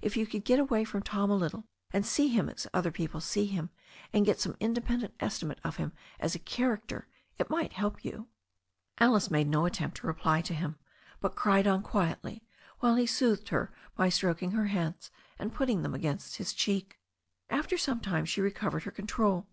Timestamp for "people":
2.92-3.20